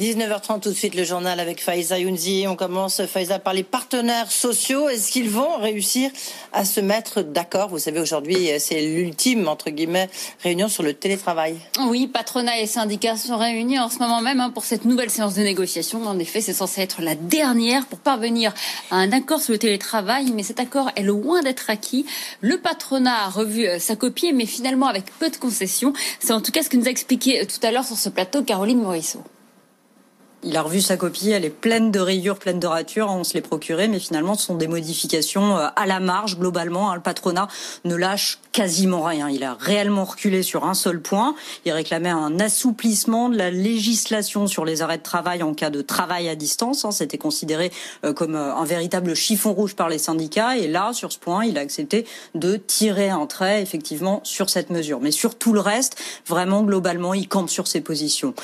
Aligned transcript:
19h30 0.00 0.60
tout 0.60 0.70
de 0.70 0.74
suite 0.74 0.96
le 0.96 1.04
journal 1.04 1.38
avec 1.38 1.62
Faiza 1.62 2.00
Younzi. 2.00 2.46
On 2.48 2.56
commence 2.56 3.06
Faiza 3.06 3.38
par 3.38 3.54
les 3.54 3.62
partenaires 3.62 4.30
sociaux. 4.32 4.88
Est-ce 4.88 5.12
qu'ils 5.12 5.30
vont 5.30 5.58
réussir 5.58 6.10
à 6.52 6.64
se 6.64 6.80
mettre 6.80 7.22
d'accord? 7.22 7.68
Vous 7.68 7.78
savez 7.78 8.00
aujourd'hui 8.00 8.50
c'est 8.58 8.80
l'ultime 8.80 9.46
entre 9.46 9.70
guillemets 9.70 10.10
réunion 10.42 10.68
sur 10.68 10.82
le 10.82 10.94
télétravail. 10.94 11.56
Oui, 11.86 12.08
patronat 12.08 12.58
et 12.58 12.66
syndicats 12.66 13.16
sont 13.16 13.36
réunis 13.36 13.78
en 13.78 13.88
ce 13.88 13.98
moment 13.98 14.20
même 14.20 14.40
hein, 14.40 14.50
pour 14.50 14.64
cette 14.64 14.84
nouvelle 14.84 15.10
séance 15.10 15.34
de 15.34 15.42
négociation. 15.42 16.02
En 16.04 16.18
effet, 16.18 16.40
c'est 16.40 16.52
censé 16.52 16.80
être 16.80 17.00
la 17.00 17.14
dernière 17.14 17.86
pour 17.86 18.00
parvenir 18.00 18.52
à 18.90 18.96
un 18.96 19.12
accord 19.12 19.40
sur 19.40 19.52
le 19.52 19.58
télétravail, 19.58 20.32
mais 20.34 20.42
cet 20.42 20.58
accord 20.58 20.90
est 20.96 21.02
loin 21.02 21.42
d'être 21.42 21.70
acquis. 21.70 22.04
Le 22.40 22.58
patronat 22.58 23.26
a 23.26 23.28
revu 23.28 23.66
euh, 23.66 23.78
sa 23.78 23.94
copie, 23.94 24.32
mais 24.32 24.46
finalement 24.46 24.86
avec 24.86 25.04
peu 25.18 25.30
de 25.30 25.36
concessions. 25.36 25.92
C'est 26.18 26.32
en 26.32 26.40
tout 26.40 26.50
cas 26.50 26.62
ce 26.62 26.68
que 26.68 26.76
nous 26.76 26.86
a 26.86 26.90
expliqué 26.90 27.42
euh, 27.42 27.44
tout 27.44 27.64
à 27.64 27.70
l'heure 27.70 27.84
sur 27.84 27.96
ce 27.96 28.08
plateau 28.08 28.42
Caroline 28.42 28.80
Morisseau 28.80 29.22
il 30.44 30.56
a 30.56 30.62
revu 30.62 30.80
sa 30.80 30.96
copie, 30.96 31.30
elle 31.30 31.44
est 31.44 31.50
pleine 31.50 31.90
de 31.90 32.00
rayures, 32.00 32.38
pleine 32.38 32.60
de 32.60 32.66
ratures, 32.66 33.08
on 33.10 33.24
se 33.24 33.34
les 33.34 33.40
procurait, 33.40 33.88
mais 33.88 33.98
finalement 33.98 34.34
ce 34.34 34.46
sont 34.46 34.56
des 34.56 34.66
modifications 34.66 35.56
euh, 35.56 35.68
à 35.74 35.86
la 35.86 36.00
marge 36.00 36.38
globalement. 36.38 36.90
Hein. 36.90 36.96
Le 36.96 37.00
patronat 37.00 37.48
ne 37.84 37.94
lâche 37.94 38.38
quasiment 38.52 39.02
rien. 39.02 39.28
Il 39.30 39.42
a 39.42 39.56
réellement 39.58 40.04
reculé 40.04 40.42
sur 40.42 40.64
un 40.64 40.74
seul 40.74 41.00
point. 41.00 41.34
Il 41.64 41.72
réclamait 41.72 42.10
un 42.10 42.38
assouplissement 42.40 43.28
de 43.28 43.36
la 43.36 43.50
législation 43.50 44.46
sur 44.46 44.64
les 44.64 44.82
arrêts 44.82 44.98
de 44.98 45.02
travail 45.02 45.42
en 45.42 45.54
cas 45.54 45.70
de 45.70 45.82
travail 45.82 46.28
à 46.28 46.36
distance. 46.36 46.84
Hein. 46.84 46.90
C'était 46.90 47.18
considéré 47.18 47.72
euh, 48.04 48.12
comme 48.12 48.34
euh, 48.34 48.54
un 48.54 48.64
véritable 48.64 49.14
chiffon 49.14 49.52
rouge 49.54 49.74
par 49.74 49.88
les 49.88 49.98
syndicats. 49.98 50.56
Et 50.56 50.68
là, 50.68 50.92
sur 50.92 51.10
ce 51.10 51.18
point, 51.18 51.44
il 51.44 51.56
a 51.58 51.62
accepté 51.62 52.06
de 52.34 52.56
tirer 52.56 53.08
un 53.08 53.26
trait 53.26 53.62
effectivement 53.62 54.20
sur 54.24 54.50
cette 54.50 54.70
mesure. 54.70 55.00
Mais 55.00 55.10
sur 55.10 55.36
tout 55.36 55.52
le 55.52 55.60
reste, 55.60 55.96
vraiment 56.26 56.62
globalement, 56.62 57.14
il 57.14 57.28
campe 57.28 57.48
sur 57.48 57.66
ses 57.66 57.80
positions. 57.80 58.34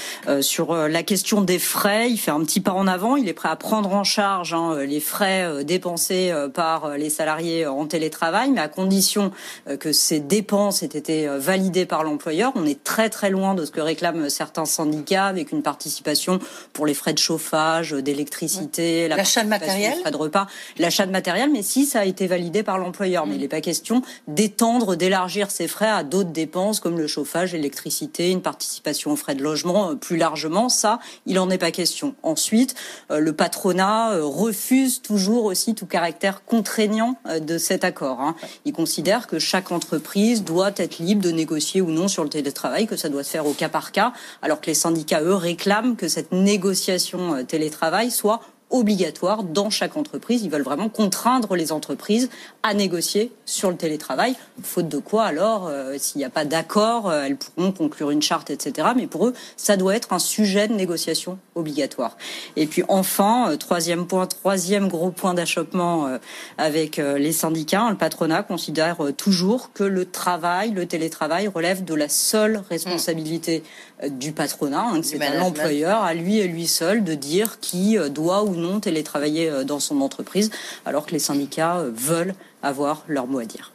sur 0.41 0.75
la 0.75 1.03
question 1.03 1.43
des 1.43 1.59
frais 1.59 1.90
il 1.99 2.19
fait 2.19 2.31
un 2.31 2.41
petit 2.41 2.61
pas 2.61 2.73
en 2.73 2.87
avant, 2.87 3.17
il 3.17 3.29
est 3.29 3.33
prêt 3.33 3.49
à 3.49 3.57
prendre 3.57 3.93
en 3.93 4.05
charge 4.05 4.55
hein, 4.55 4.79
les 4.85 5.01
frais 5.01 5.45
euh, 5.45 5.63
dépensés 5.63 6.31
euh, 6.31 6.49
par 6.49 6.97
les 6.97 7.11
salariés 7.11 7.67
en 7.67 7.87
télétravail, 7.87 8.51
mais 8.51 8.61
à 8.61 8.69
condition 8.69 9.31
euh, 9.69 9.77
que 9.77 9.93
ces 9.93 10.21
dépenses 10.21 10.83
aient 10.83 10.87
été 10.87 11.27
validées 11.27 11.87
par 11.87 12.05
l'employeur. 12.05 12.53
On 12.55 12.65
est 12.65 12.83
très 12.85 13.11
très 13.11 13.31
loin 13.31 13.55
de 13.55 13.65
ce 13.65 13.71
que 13.71 13.81
réclament 13.81 14.29
certains 14.31 14.65
syndicats 14.65 15.27
avec 15.27 15.53
une 15.53 15.63
participation 15.63 16.39
pour 16.73 16.87
les 16.87 16.95
frais 16.95 17.13
de 17.13 17.19
chauffage, 17.19 17.93
d'électricité, 17.93 19.09
l'achat 19.09 19.43
de 19.43 19.49
matériel, 19.49 19.95
frais 20.01 20.11
de 20.11 20.17
repas, 20.17 20.47
l'achat 20.79 21.07
de 21.07 21.13
matériel, 21.13 21.51
mais 21.51 21.63
si 21.63 21.87
ça 21.87 22.01
a 22.01 22.05
été 22.05 22.27
validé 22.27 22.63
par 22.63 22.79
l'employeur. 22.79 23.27
Mais 23.27 23.33
mm. 23.33 23.37
il 23.37 23.41
n'est 23.41 23.49
pas 23.49 23.61
question 23.61 24.03
d'étendre, 24.29 24.97
d'élargir 24.97 25.51
ces 25.51 25.69
frais 25.69 25.91
à 25.91 26.05
d'autres 26.05 26.31
dépenses 26.31 26.81
comme 26.81 26.99
le 26.99 27.07
chauffage, 27.07 27.53
l'électricité, 27.53 28.31
une 28.31 28.43
participation 28.43 29.13
aux 29.13 29.17
frais 29.17 29.35
de 29.35 29.43
logement 29.43 29.97
plus 29.97 30.17
largement. 30.17 30.69
Ça, 30.69 31.01
il 31.27 31.39
en 31.39 31.51
est 31.51 31.59
pas 31.59 31.71
question 31.71 31.80
Ensuite, 32.23 32.75
euh, 33.11 33.19
le 33.19 33.33
patronat 33.33 34.13
euh, 34.13 34.25
refuse 34.25 35.03
toujours 35.03 35.45
aussi 35.45 35.75
tout 35.75 35.87
caractère 35.87 36.45
contraignant 36.45 37.17
euh, 37.27 37.41
de 37.41 37.59
cet 37.59 37.85
accord. 37.85 38.21
Hein. 38.21 38.37
Il 38.65 38.73
considère 38.73 39.27
que 39.27 39.39
chaque 39.39 39.73
entreprise 39.73 40.45
doit 40.45 40.73
être 40.77 40.99
libre 40.99 41.23
de 41.23 41.31
négocier 41.31 41.81
ou 41.81 41.91
non 41.91 42.09
sur 42.09 42.23
le 42.23 42.31
télétravail, 42.31 42.87
que 42.87 42.97
ça 42.97 43.09
doit 43.09 43.25
se 43.25 43.31
faire 43.31 43.47
au 43.47 43.53
cas 43.53 43.69
par 43.69 43.93
cas, 43.93 44.13
alors 44.43 44.61
que 44.61 44.67
les 44.67 44.75
syndicats, 44.75 45.23
eux, 45.23 45.35
réclament 45.35 45.97
que 45.97 46.09
cette 46.09 46.33
négociation 46.33 47.45
télétravail 47.45 48.11
soit 48.11 48.41
obligatoire 48.71 49.43
dans 49.43 49.71
chaque 49.71 49.97
entreprise. 49.97 50.43
Ils 50.43 50.51
veulent 50.51 50.63
vraiment 50.63 50.89
contraindre 50.89 51.55
les 51.57 51.73
entreprises 51.73 52.31
à 52.63 52.75
négocier 52.75 53.33
sur 53.45 53.71
le 53.71 53.77
télétravail. 53.77 54.35
Faute 54.63 54.89
de 54.89 54.99
quoi, 54.99 55.25
alors, 55.25 55.67
euh, 55.67 55.97
s'il 55.99 56.19
n'y 56.19 56.25
a 56.25 56.31
pas 56.31 56.45
d'accord, 56.45 57.11
euh, 57.11 57.25
elles 57.25 57.37
pourront 57.37 57.73
conclure 57.73 58.11
une 58.11 58.23
charte, 58.23 58.51
etc. 58.51 58.89
Mais 58.97 59.07
pour 59.07 59.27
eux, 59.27 59.35
ça 59.57 59.77
doit 59.77 59.97
être 59.97 60.13
un 60.13 60.19
sujet 60.19 60.69
de 60.69 60.75
négociation 60.75 61.39
obligatoire. 61.55 62.17
Et 62.57 62.67
puis 62.67 62.83
enfin, 62.89 63.51
euh, 63.51 63.57
troisième 63.57 64.07
point, 64.07 64.27
troisième 64.27 64.89
gros 64.89 65.11
point 65.11 65.35
d'achoppement 65.35 66.19
avec 66.59 66.97
les 66.97 67.33
syndicats, 67.33 67.89
le 67.91 67.97
patronat 67.97 68.43
considère 68.43 68.99
toujours 69.17 69.73
que 69.73 69.85
le 69.85 70.05
travail, 70.05 70.71
le 70.71 70.87
télétravail 70.87 71.49
relève 71.49 71.85
de 71.85 71.95
la 71.95 72.09
seule 72.09 72.63
responsabilité 72.69 73.63
du 74.09 74.33
patronat, 74.33 74.87
hein, 74.93 75.01
c'est 75.03 75.21
à 75.21 75.35
l'employeur, 75.35 76.03
à 76.03 76.15
lui 76.15 76.39
et 76.39 76.49
lui 76.49 76.67
seul, 76.67 77.05
de 77.05 77.15
dire 77.15 77.61
qui 77.61 77.97
doit 78.11 78.43
ou 78.45 78.55
non 78.61 78.81
télétravailler 78.81 79.65
dans 79.65 79.81
son 79.81 80.01
entreprise, 80.01 80.51
alors 80.85 81.07
que 81.07 81.13
les 81.13 81.19
syndicats 81.19 81.83
veulent 81.93 82.35
avoir 82.63 83.05
leur 83.09 83.27
mot 83.27 83.41
à 83.41 83.45
dire. 83.45 83.73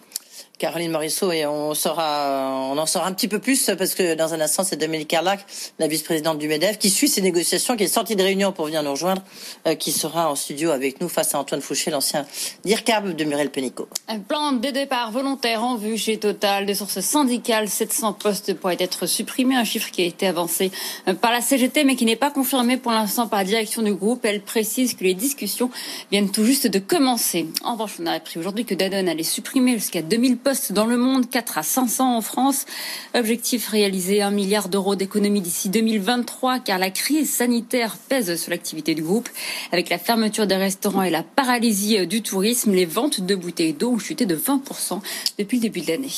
Caroline 0.57 0.91
Morisseau 0.91 1.31
et 1.31 1.45
on 1.45 1.73
on 1.75 2.77
en 2.77 2.85
saura 2.85 3.07
un 3.07 3.13
petit 3.13 3.27
peu 3.27 3.39
plus 3.39 3.69
parce 3.77 3.93
que 3.93 4.15
dans 4.15 4.33
un 4.33 4.41
instant 4.41 4.63
c'est 4.63 4.77
Dominique 4.77 5.07
Carlac, 5.07 5.45
la 5.79 5.87
vice-présidente 5.87 6.37
du 6.37 6.47
Medef, 6.47 6.77
qui 6.77 6.89
suit 6.89 7.07
ces 7.07 7.21
négociations, 7.21 7.75
qui 7.75 7.83
est 7.83 7.87
sortie 7.87 8.15
de 8.15 8.23
réunion 8.23 8.51
pour 8.51 8.65
venir 8.65 8.83
nous 8.83 8.91
rejoindre, 8.91 9.21
euh, 9.67 9.75
qui 9.75 9.91
sera 9.91 10.29
en 10.29 10.35
studio 10.35 10.71
avec 10.71 11.01
nous 11.01 11.09
face 11.09 11.35
à 11.35 11.39
Antoine 11.39 11.61
Fouché, 11.61 11.91
l'ancien 11.91 12.25
DIRCAB 12.63 13.15
de 13.15 13.23
Muriel 13.23 13.49
Pénicaud. 13.49 13.87
Un 14.07 14.19
plan 14.19 14.53
de 14.53 14.69
départ 14.69 15.11
volontaire 15.11 15.63
en 15.63 15.75
vue 15.75 15.97
chez 15.97 16.17
Total, 16.17 16.65
des 16.65 16.75
sources 16.75 17.01
syndicales, 17.01 17.67
700 17.67 18.13
postes 18.13 18.53
pourraient 18.53 18.77
être 18.79 19.05
supprimés, 19.05 19.55
un 19.55 19.63
chiffre 19.63 19.91
qui 19.91 20.01
a 20.01 20.05
été 20.05 20.27
avancé 20.27 20.71
euh, 21.07 21.13
par 21.13 21.31
la 21.31 21.41
CGT 21.41 21.83
mais 21.83 21.95
qui 21.95 22.05
n'est 22.05 22.15
pas 22.15 22.31
confirmé 22.31 22.77
pour 22.77 22.91
l'instant 22.91 23.27
par 23.27 23.39
la 23.39 23.45
direction 23.45 23.81
du 23.81 23.93
groupe. 23.93 24.23
Elle 24.25 24.41
précise 24.41 24.93
que 24.93 25.03
les 25.03 25.13
discussions 25.13 25.69
viennent 26.11 26.31
tout 26.31 26.45
juste 26.45 26.67
de 26.67 26.79
commencer. 26.79 27.47
En 27.63 27.73
revanche, 27.73 27.97
on 27.99 28.05
a 28.05 28.11
appris 28.11 28.39
aujourd'hui 28.39 28.65
que 28.65 28.75
Danone 28.75 29.09
allait 29.09 29.23
supprimer 29.23 29.73
jusqu'à 29.73 30.01
2000 30.01 30.37
postes 30.45 30.73
dans 30.73 30.85
le 30.85 30.95
monde, 30.95 31.27
4 31.27 31.57
à 31.57 31.63
500 31.63 32.17
en 32.17 32.21
France. 32.21 32.67
Objectif 33.15 33.67
réaliser 33.67 34.21
1 34.21 34.29
milliard 34.29 34.69
d'euros 34.69 34.95
d'économie 34.95 35.41
d'ici 35.41 35.69
2023 35.69 36.59
car 36.59 36.77
la 36.77 36.91
crise 36.91 37.33
sanitaire 37.33 37.97
pèse 37.97 38.39
sur 38.39 38.51
l'activité 38.51 38.93
du 38.93 39.01
groupe. 39.01 39.27
Avec 39.71 39.89
la 39.89 39.97
fermeture 39.97 40.45
des 40.45 40.55
restaurants 40.55 41.01
et 41.01 41.09
la 41.09 41.23
paralysie 41.23 42.05
du 42.05 42.21
tourisme, 42.21 42.73
les 42.73 42.85
ventes 42.85 43.21
de 43.21 43.33
bouteilles 43.33 43.73
d'eau 43.73 43.93
ont 43.93 43.97
chuté 43.97 44.27
de 44.27 44.35
20% 44.35 44.99
depuis 45.39 45.57
le 45.57 45.63
début 45.63 45.81
de 45.81 45.87
l'année. 45.87 46.13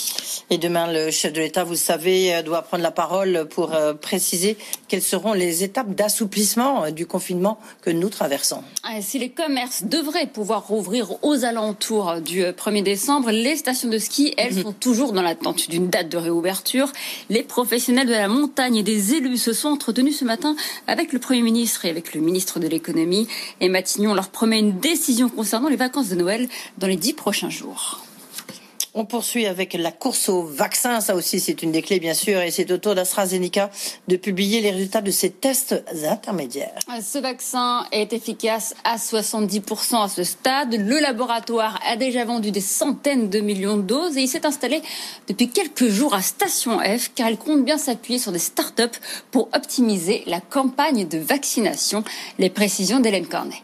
Et 0.49 0.57
demain, 0.57 0.91
le 0.91 1.09
chef 1.09 1.31
de 1.31 1.39
l'État, 1.39 1.63
vous 1.63 1.75
savez, 1.75 2.43
doit 2.43 2.63
prendre 2.63 2.83
la 2.83 2.91
parole 2.91 3.47
pour 3.49 3.73
euh, 3.73 3.93
préciser 3.93 4.57
quelles 4.89 5.01
seront 5.01 5.31
les 5.31 5.63
étapes 5.63 5.95
d'assouplissement 5.95 6.83
euh, 6.83 6.91
du 6.91 7.05
confinement 7.05 7.59
que 7.81 7.91
nous 7.91 8.09
traversons. 8.09 8.61
Ah, 8.83 9.01
si 9.01 9.19
les 9.19 9.29
commerces 9.29 9.85
devraient 9.85 10.27
pouvoir 10.27 10.67
rouvrir 10.67 11.23
aux 11.23 11.45
alentours 11.45 12.19
du 12.19 12.43
1er 12.43 12.83
décembre, 12.83 13.31
les 13.31 13.55
stations 13.55 13.87
de 13.87 13.97
ski 13.97 14.16
elles, 14.37 14.55
mhm. 14.55 14.63
sont 14.63 14.73
toujours 14.73 15.13
dans 15.13 15.21
l'attente 15.21 15.69
d'une 15.69 15.89
date 15.89 16.09
de 16.09 16.17
réouverture. 16.17 16.91
Les 17.29 17.43
professionnels 17.43 18.07
de 18.07 18.13
la 18.13 18.27
montagne 18.27 18.77
et 18.77 18.83
des 18.83 19.13
élus 19.15 19.37
se 19.37 19.53
sont 19.53 19.69
entretenus 19.69 20.17
ce 20.17 20.25
matin 20.25 20.55
avec 20.87 21.13
le 21.13 21.19
Premier 21.19 21.41
ministre 21.41 21.85
et 21.85 21.89
avec 21.89 22.13
le 22.13 22.21
ministre 22.21 22.59
de 22.59 22.67
l'économie. 22.67 23.27
Et 23.61 23.69
Matignon 23.69 24.13
leur 24.13 24.29
promet 24.29 24.59
une 24.59 24.79
décision 24.79 25.29
concernant 25.29 25.69
les 25.69 25.75
vacances 25.75 26.09
de 26.09 26.15
Noël 26.15 26.47
dans 26.77 26.87
les 26.87 26.97
dix 26.97 27.13
prochains 27.13 27.49
jours. 27.49 28.06
On 28.99 29.05
poursuit 29.05 29.45
avec 29.45 29.73
la 29.73 29.91
course 29.91 30.27
au 30.27 30.41
vaccin. 30.41 31.01
Ça 31.01 31.13
aussi, 31.13 31.39
c'est 31.39 31.61
une 31.61 31.71
des 31.71 31.83
clés, 31.83 31.99
bien 31.99 32.15
sûr. 32.15 32.41
Et 32.41 32.49
c'est 32.49 32.71
au 32.71 32.79
tour 32.79 32.95
d'AstraZeneca 32.95 33.69
de 34.07 34.15
publier 34.15 34.59
les 34.59 34.71
résultats 34.71 35.01
de 35.01 35.11
ses 35.11 35.29
tests 35.29 35.83
intermédiaires. 36.09 36.73
Ce 36.99 37.19
vaccin 37.19 37.85
est 37.91 38.11
efficace 38.11 38.73
à 38.83 38.95
70% 38.97 40.03
à 40.03 40.07
ce 40.07 40.23
stade. 40.23 40.73
Le 40.73 40.99
laboratoire 40.99 41.79
a 41.87 41.95
déjà 41.95 42.25
vendu 42.25 42.49
des 42.49 42.59
centaines 42.59 43.29
de 43.29 43.39
millions 43.39 43.77
de 43.77 43.83
doses 43.83 44.17
et 44.17 44.21
il 44.21 44.27
s'est 44.27 44.47
installé 44.47 44.81
depuis 45.27 45.49
quelques 45.49 45.89
jours 45.89 46.15
à 46.15 46.23
Station 46.23 46.79
F 46.79 47.11
car 47.13 47.29
il 47.29 47.37
compte 47.37 47.63
bien 47.63 47.77
s'appuyer 47.77 48.17
sur 48.17 48.31
des 48.31 48.39
startups 48.39 48.97
pour 49.29 49.47
optimiser 49.53 50.23
la 50.25 50.41
campagne 50.41 51.07
de 51.07 51.19
vaccination. 51.19 52.03
Les 52.39 52.49
précisions 52.49 52.99
d'Hélène 52.99 53.27
Cornet. 53.27 53.61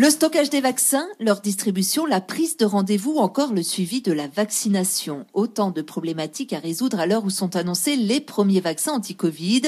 Le 0.00 0.10
stockage 0.10 0.48
des 0.48 0.60
vaccins, 0.60 1.08
leur 1.18 1.40
distribution, 1.40 2.06
la 2.06 2.20
prise 2.20 2.56
de 2.56 2.64
rendez-vous, 2.64 3.16
encore 3.16 3.52
le 3.52 3.64
suivi 3.64 4.00
de 4.00 4.12
la 4.12 4.28
vaccination. 4.28 5.26
Autant 5.34 5.72
de 5.72 5.82
problématiques 5.82 6.52
à 6.52 6.60
résoudre 6.60 7.00
à 7.00 7.06
l'heure 7.06 7.24
où 7.24 7.30
sont 7.30 7.56
annoncés 7.56 7.96
les 7.96 8.20
premiers 8.20 8.60
vaccins 8.60 8.92
anti-Covid 8.92 9.62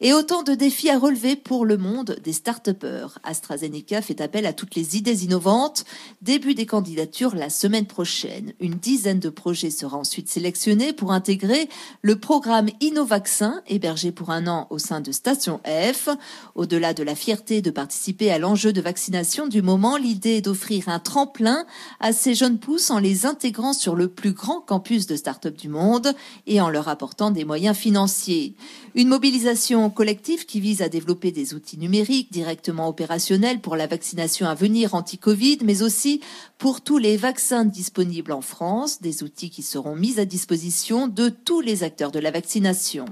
et 0.00 0.12
autant 0.12 0.42
de 0.42 0.54
défis 0.54 0.90
à 0.90 0.98
relever 0.98 1.36
pour 1.36 1.64
le 1.64 1.76
monde 1.76 2.16
des 2.24 2.32
start-upers. 2.32 3.20
AstraZeneca 3.22 4.02
fait 4.02 4.20
appel 4.20 4.46
à 4.46 4.52
toutes 4.52 4.74
les 4.74 4.96
idées 4.96 5.22
innovantes. 5.24 5.84
Début 6.22 6.56
des 6.56 6.66
candidatures 6.66 7.36
la 7.36 7.48
semaine 7.48 7.86
prochaine. 7.86 8.54
Une 8.58 8.74
dizaine 8.74 9.20
de 9.20 9.30
projets 9.30 9.70
sera 9.70 9.96
ensuite 9.96 10.28
sélectionnés 10.28 10.92
pour 10.92 11.12
intégrer 11.12 11.68
le 12.02 12.18
programme 12.18 12.68
InnoVaccin, 12.82 13.62
hébergé 13.68 14.10
pour 14.10 14.30
un 14.30 14.48
an 14.48 14.66
au 14.70 14.78
sein 14.78 15.00
de 15.00 15.12
Station 15.12 15.60
F. 15.64 16.08
Au-delà 16.56 16.94
de 16.94 17.04
la 17.04 17.14
fierté 17.14 17.62
de 17.62 17.70
participer 17.70 18.32
à 18.32 18.40
l'enjeu 18.40 18.72
de 18.72 18.80
vaccination 18.80 19.46
du 19.46 19.67
l'idée 19.76 20.40
d'offrir 20.40 20.88
un 20.88 20.98
tremplin 20.98 21.66
à 22.00 22.12
ces 22.12 22.34
jeunes 22.34 22.58
pousses 22.58 22.90
en 22.90 22.98
les 22.98 23.26
intégrant 23.26 23.72
sur 23.72 23.94
le 23.94 24.08
plus 24.08 24.32
grand 24.32 24.60
campus 24.60 25.06
de 25.06 25.16
start-up 25.16 25.56
du 25.56 25.68
monde 25.68 26.14
et 26.46 26.60
en 26.60 26.70
leur 26.70 26.88
apportant 26.88 27.30
des 27.30 27.44
moyens 27.44 27.76
financiers. 27.76 28.54
Une 28.94 29.08
mobilisation 29.08 29.90
collective 29.90 30.46
qui 30.46 30.60
vise 30.60 30.80
à 30.80 30.88
développer 30.88 31.32
des 31.32 31.54
outils 31.54 31.78
numériques 31.78 32.32
directement 32.32 32.88
opérationnels 32.88 33.60
pour 33.60 33.76
la 33.76 33.86
vaccination 33.86 34.46
à 34.46 34.54
venir 34.54 34.94
anti-Covid, 34.94 35.58
mais 35.64 35.82
aussi 35.82 36.20
pour 36.56 36.80
tous 36.80 36.98
les 36.98 37.16
vaccins 37.16 37.64
disponibles 37.64 38.32
en 38.32 38.40
France, 38.40 39.00
des 39.02 39.22
outils 39.22 39.50
qui 39.50 39.62
seront 39.62 39.96
mis 39.96 40.18
à 40.18 40.24
disposition 40.24 41.08
de 41.08 41.28
tous 41.28 41.60
les 41.60 41.82
acteurs 41.82 42.10
de 42.10 42.18
la 42.18 42.30
vaccination. 42.30 43.04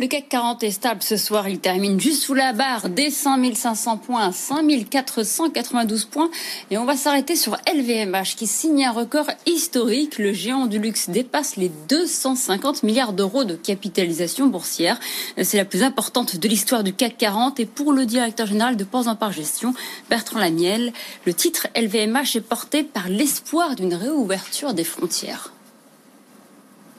Le 0.00 0.06
CAC 0.06 0.28
40 0.28 0.62
est 0.62 0.70
stable 0.70 1.02
ce 1.02 1.16
soir. 1.16 1.48
Il 1.48 1.58
termine 1.58 1.98
juste 1.98 2.22
sous 2.22 2.34
la 2.34 2.52
barre 2.52 2.88
des 2.88 3.10
5500 3.10 3.96
points, 3.96 4.30
5492 4.30 6.04
points. 6.04 6.30
Et 6.70 6.78
on 6.78 6.84
va 6.84 6.96
s'arrêter 6.96 7.34
sur 7.34 7.56
LVMH 7.66 8.36
qui 8.36 8.46
signe 8.46 8.84
un 8.84 8.92
record 8.92 9.26
historique. 9.44 10.18
Le 10.18 10.32
géant 10.32 10.66
du 10.66 10.78
luxe 10.78 11.10
dépasse 11.10 11.56
les 11.56 11.72
250 11.88 12.84
milliards 12.84 13.12
d'euros 13.12 13.42
de 13.42 13.56
capitalisation 13.56 14.46
boursière. 14.46 15.00
C'est 15.42 15.56
la 15.56 15.64
plus 15.64 15.82
importante 15.82 16.36
de 16.36 16.46
l'histoire 16.46 16.84
du 16.84 16.92
CAC 16.92 17.18
40. 17.18 17.58
Et 17.58 17.66
pour 17.66 17.92
le 17.92 18.06
directeur 18.06 18.46
général 18.46 18.76
de 18.76 18.84
Ports 18.84 19.08
en 19.08 19.16
Par 19.16 19.32
Gestion, 19.32 19.74
Bertrand 20.08 20.38
Lamiel, 20.38 20.92
le 21.24 21.34
titre 21.34 21.66
LVMH 21.74 22.36
est 22.36 22.48
porté 22.48 22.84
par 22.84 23.08
l'espoir 23.08 23.74
d'une 23.74 23.94
réouverture 23.94 24.74
des 24.74 24.84
frontières 24.84 25.52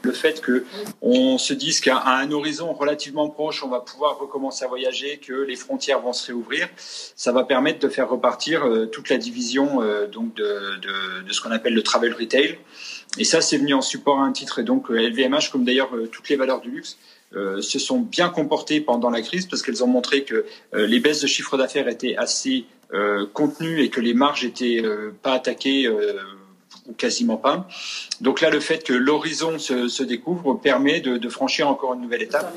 le 0.03 0.11
fait 0.11 0.41
que 0.41 0.65
on 1.01 1.37
se 1.37 1.53
dise 1.53 1.81
qu'à 1.81 2.03
un 2.05 2.31
horizon 2.31 2.73
relativement 2.73 3.29
proche, 3.29 3.63
on 3.63 3.69
va 3.69 3.79
pouvoir 3.79 4.17
recommencer 4.19 4.65
à 4.65 4.67
voyager, 4.67 5.17
que 5.17 5.33
les 5.33 5.55
frontières 5.55 6.01
vont 6.01 6.13
se 6.13 6.27
réouvrir, 6.27 6.67
ça 6.77 7.31
va 7.31 7.43
permettre 7.43 7.79
de 7.79 7.89
faire 7.89 8.09
repartir 8.09 8.65
euh, 8.65 8.85
toute 8.85 9.09
la 9.09 9.17
division 9.17 9.81
euh, 9.81 10.07
donc 10.07 10.33
de, 10.35 10.43
de, 10.43 11.27
de, 11.27 11.33
ce 11.33 11.41
qu'on 11.41 11.51
appelle 11.51 11.73
le 11.73 11.83
travel 11.83 12.13
retail. 12.13 12.57
Et 13.17 13.23
ça, 13.23 13.41
c'est 13.41 13.57
venu 13.57 13.73
en 13.73 13.81
support 13.81 14.19
à 14.19 14.23
un 14.23 14.31
titre. 14.31 14.59
Et 14.59 14.63
donc 14.63 14.89
LVMH, 14.89 15.35
euh, 15.35 15.51
comme 15.51 15.63
d'ailleurs 15.63 15.91
toutes 16.11 16.29
les 16.29 16.35
valeurs 16.35 16.61
du 16.61 16.71
luxe, 16.71 16.97
se 17.31 17.77
sont 17.77 17.99
bien 17.99 18.29
comportées 18.29 18.81
pendant 18.81 19.11
la 19.11 19.21
crise 19.21 19.45
parce 19.45 19.61
qu'elles 19.61 19.83
ont 19.83 19.87
montré 19.87 20.23
que 20.23 20.45
les 20.73 20.99
baisses 20.99 21.21
de 21.21 21.27
chiffre 21.27 21.57
d'affaires 21.57 21.87
étaient 21.87 22.15
assez 22.17 22.65
contenues 23.33 23.81
et 23.81 23.91
que 23.91 24.01
les 24.01 24.15
marges 24.15 24.45
étaient 24.45 24.81
pas 25.21 25.33
attaquées 25.33 25.87
ou 26.89 26.93
quasiment 26.93 27.37
pas. 27.37 27.67
Donc 28.21 28.41
là, 28.41 28.49
le 28.49 28.59
fait 28.59 28.83
que 28.83 28.93
l'horizon 28.93 29.59
se, 29.59 30.03
découvre 30.03 30.55
permet 30.55 30.99
de, 30.99 31.29
franchir 31.29 31.67
encore 31.67 31.93
une 31.93 32.01
nouvelle 32.01 32.23
étape. 32.23 32.53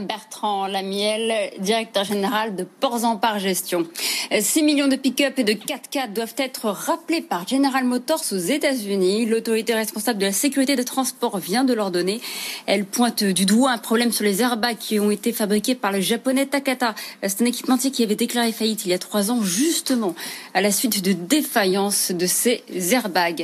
Bertrand 0.00 0.66
Lamiel, 0.66 1.50
directeur 1.58 2.04
général 2.04 2.56
de 2.56 2.64
Ports 2.64 3.04
en 3.04 3.16
Par 3.16 3.38
Gestion. 3.38 3.86
6 4.30 4.62
millions 4.62 4.88
de 4.88 4.96
pick-up 4.96 5.38
et 5.38 5.44
de 5.44 5.52
4x4 5.52 6.14
doivent 6.14 6.34
être 6.38 6.70
rappelés 6.70 7.20
par 7.20 7.46
General 7.46 7.84
Motors 7.84 8.22
aux 8.32 8.36
États-Unis. 8.36 9.26
L'autorité 9.26 9.74
responsable 9.74 10.18
de 10.18 10.26
la 10.26 10.32
sécurité 10.32 10.76
des 10.76 10.86
transports 10.86 11.36
vient 11.38 11.64
de 11.64 11.74
leur 11.74 11.90
donner. 11.90 12.22
Elle 12.66 12.86
pointe 12.86 13.22
du 13.22 13.44
doigt 13.44 13.72
un 13.72 13.78
problème 13.78 14.12
sur 14.12 14.24
les 14.24 14.40
airbags 14.40 14.78
qui 14.78 14.98
ont 14.98 15.10
été 15.10 15.32
fabriqués 15.32 15.74
par 15.74 15.92
le 15.92 16.00
japonais 16.00 16.46
Takata. 16.46 16.94
C'est 17.22 17.42
un 17.42 17.46
équipementier 17.46 17.90
qui 17.90 18.02
avait 18.02 18.16
déclaré 18.16 18.52
faillite 18.52 18.86
il 18.86 18.90
y 18.90 18.94
a 18.94 18.98
trois 18.98 19.30
ans, 19.30 19.42
justement, 19.42 20.14
à 20.54 20.62
la 20.62 20.72
suite 20.72 21.02
de 21.02 21.12
défaillance 21.12 22.12
de 22.12 22.26
ces 22.26 22.62
airbags. 22.92 23.41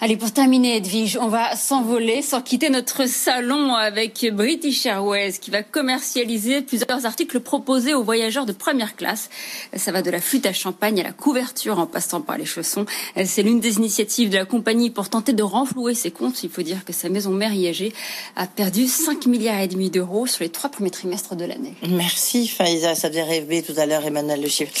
Allez, 0.00 0.16
pour 0.16 0.32
terminer, 0.32 0.76
Edwige, 0.76 1.16
on 1.18 1.28
va 1.28 1.56
s'envoler 1.56 2.20
sans 2.20 2.42
quitter 2.42 2.68
notre 2.68 3.08
salon 3.08 3.74
avec 3.74 4.26
British 4.34 4.84
Airways 4.84 5.34
qui 5.40 5.50
va 5.50 5.62
commercialiser 5.62 6.62
plusieurs 6.62 7.06
articles 7.06 7.40
proposés 7.40 7.94
aux 7.94 8.02
voyageurs 8.02 8.44
de 8.44 8.52
première 8.52 8.96
classe. 8.96 9.30
Ça 9.74 9.92
va 9.92 10.02
de 10.02 10.10
la 10.10 10.20
flûte 10.20 10.46
à 10.46 10.52
champagne 10.52 11.00
à 11.00 11.04
la 11.04 11.12
couverture 11.12 11.78
en 11.78 11.86
passant 11.86 12.20
par 12.20 12.36
les 12.36 12.44
chaussons. 12.44 12.86
C'est 13.24 13.42
l'une 13.42 13.60
des 13.60 13.76
initiatives 13.76 14.30
de 14.30 14.36
la 14.36 14.44
compagnie 14.44 14.90
pour 14.90 15.08
tenter 15.08 15.32
de 15.32 15.44
renflouer 15.44 15.94
ses 15.94 16.10
comptes. 16.10 16.42
Il 16.42 16.50
faut 16.50 16.62
dire 16.62 16.84
que 16.84 16.92
sa 16.92 17.08
maison 17.08 17.30
mère 17.30 17.54
IAG 17.54 17.92
a 18.36 18.46
perdu 18.46 18.88
5 18.88 19.26
milliards 19.26 19.60
et 19.60 19.68
demi 19.68 19.90
d'euros 19.90 20.26
sur 20.26 20.42
les 20.42 20.50
trois 20.50 20.70
premiers 20.70 20.90
trimestres 20.90 21.36
de 21.36 21.44
l'année. 21.44 21.74
Merci 21.88 22.48
Faiza, 22.48 22.94
ça 22.94 23.08
faisait 23.08 23.22
rêver 23.22 23.62
tout 23.62 23.74
à 23.78 23.86
l'heure 23.86 24.04
Emmanuel 24.04 24.42
Le 24.42 24.48
Chiffre. 24.48 24.72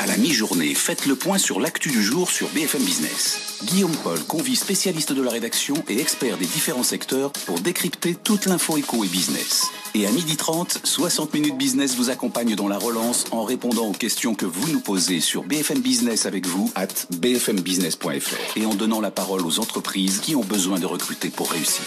À 0.00 0.06
la 0.06 0.16
mi-journée, 0.16 0.74
faites 0.74 1.04
le 1.04 1.14
point 1.14 1.36
sur 1.36 1.60
l'actu 1.60 1.90
du 1.90 2.02
jour 2.02 2.30
sur 2.30 2.48
BFM 2.48 2.82
Business. 2.82 3.58
Guillaume 3.64 3.94
Paul 4.02 4.18
convie 4.20 4.56
spécialistes 4.56 5.12
de 5.12 5.20
la 5.20 5.30
rédaction 5.30 5.74
et 5.90 6.00
experts 6.00 6.38
des 6.38 6.46
différents 6.46 6.82
secteurs 6.82 7.30
pour 7.44 7.60
décrypter 7.60 8.14
toute 8.14 8.46
l'info 8.46 8.78
éco 8.78 9.04
et 9.04 9.08
business. 9.08 9.66
Et 9.94 10.06
à 10.06 10.10
12h30, 10.10 10.78
60 10.84 11.34
minutes 11.34 11.58
business 11.58 11.96
vous 11.96 12.08
accompagne 12.08 12.54
dans 12.54 12.66
la 12.66 12.78
relance 12.78 13.26
en 13.30 13.44
répondant 13.44 13.88
aux 13.88 13.92
questions 13.92 14.34
que 14.34 14.46
vous 14.46 14.72
nous 14.72 14.80
posez 14.80 15.20
sur 15.20 15.42
BFM 15.42 15.80
Business 15.80 16.24
avec 16.24 16.46
vous 16.46 16.72
at 16.76 16.88
bfmbusiness.fr 17.10 18.56
et 18.56 18.64
en 18.64 18.72
donnant 18.72 19.02
la 19.02 19.10
parole 19.10 19.44
aux 19.44 19.60
entreprises 19.60 20.20
qui 20.20 20.34
ont 20.34 20.44
besoin 20.44 20.78
de 20.78 20.86
recruter 20.86 21.28
pour 21.28 21.50
réussir. 21.50 21.84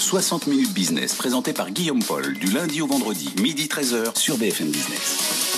60 0.00 0.48
minutes 0.48 0.72
business 0.72 1.14
présenté 1.14 1.52
par 1.52 1.70
Guillaume 1.70 2.02
Paul 2.02 2.34
du 2.34 2.50
lundi 2.50 2.82
au 2.82 2.88
vendredi, 2.88 3.32
midi 3.40 3.66
13h 3.66 4.18
sur 4.18 4.38
BFM 4.38 4.70
Business. 4.70 5.57